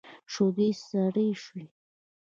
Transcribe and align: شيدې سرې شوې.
شيدې 0.33 0.69
سرې 0.85 1.27
شوې. 1.43 1.63